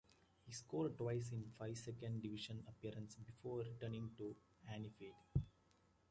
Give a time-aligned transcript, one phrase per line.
[0.47, 4.35] He scored twice in five Second Division appearances before returning to
[4.67, 5.13] Anfield.